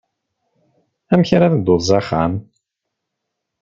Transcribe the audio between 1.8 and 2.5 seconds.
s axxam?